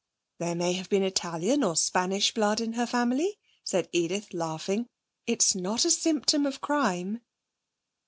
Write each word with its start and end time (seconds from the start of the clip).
'There 0.39 0.55
may 0.55 0.73
have 0.73 0.89
been 0.89 1.03
Italian 1.03 1.63
or 1.63 1.75
Spanish 1.75 2.33
blood 2.33 2.59
in 2.59 2.73
her 2.73 2.87
family,' 2.87 3.37
said 3.63 3.87
Edith, 3.91 4.33
laughing. 4.33 4.87
'It's 5.27 5.53
not 5.53 5.85
a 5.85 5.91
symptom 5.91 6.47
of 6.47 6.59
crime.' 6.59 7.21